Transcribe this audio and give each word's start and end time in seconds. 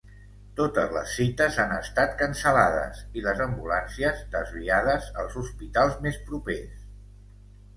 Totes 0.59 0.93
les 0.93 1.11
cites 1.17 1.59
han 1.63 1.75
estat 1.75 2.15
cancel·lades 2.21 3.03
i 3.21 3.25
les 3.27 3.43
ambulàncies, 3.47 4.25
desviades 4.37 5.11
als 5.25 5.37
hospitals 5.43 6.01
més 6.07 6.19
propers. 6.33 6.83